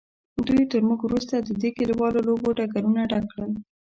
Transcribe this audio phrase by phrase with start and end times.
[0.47, 3.51] دوی تر موږ وروسته د دې کلیوالو لوبو ډګرونه ډک کړل.